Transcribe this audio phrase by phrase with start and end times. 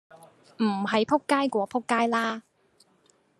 [0.57, 2.41] 唔係仆街過仆街啦